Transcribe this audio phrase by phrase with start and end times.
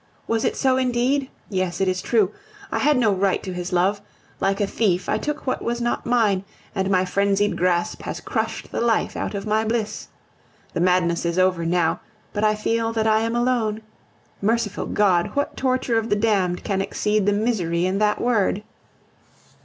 [0.25, 1.29] Was it so indeed?
[1.47, 2.31] Yes, it is true,
[2.71, 4.01] I had no right to his love.
[4.39, 6.43] Like a thief, I took what was not mine,
[6.73, 10.07] and my frenzied grasp has crushed the life out of my bliss.
[10.73, 11.99] The madness is over now,
[12.33, 13.81] but I feel that I am alone.
[14.41, 15.35] Merciful God!
[15.35, 18.63] what torture of the damned can exceed the misery in that word?